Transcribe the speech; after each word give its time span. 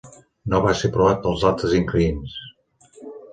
No 0.53 0.61
va 0.63 0.71
ser 0.79 0.89
aprovat 0.91 1.21
pels 1.25 1.43
altres 1.51 1.77
inquilins. 1.81 2.35